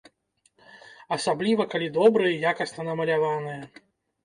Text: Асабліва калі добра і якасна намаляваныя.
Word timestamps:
Асабліва 1.17 1.67
калі 1.75 1.91
добра 1.99 2.23
і 2.33 2.41
якасна 2.55 2.89
намаляваныя. 2.91 3.63